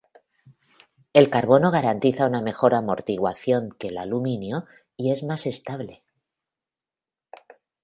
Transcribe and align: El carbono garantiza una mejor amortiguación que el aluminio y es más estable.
El 1.13 1.29
carbono 1.29 1.69
garantiza 1.69 2.25
una 2.25 2.41
mejor 2.41 2.73
amortiguación 2.73 3.69
que 3.69 3.89
el 3.89 3.99
aluminio 3.99 4.65
y 4.97 5.11
es 5.11 5.21
más 5.21 5.45
estable. 5.45 6.01